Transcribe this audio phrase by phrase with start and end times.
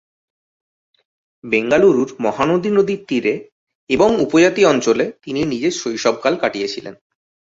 [1.43, 3.33] বেঙ্গালুরুর মহানদী নদীর তীরে
[3.89, 6.95] এবং উপজাতি অঞ্চলে তিনি নিজের শৈশবকাল কাটিয়েছিলেন।